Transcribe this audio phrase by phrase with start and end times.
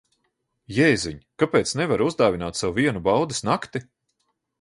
[0.77, 3.83] Jēziņ, kāpēc nevari uzdāvināt sev vienu baudas nakti?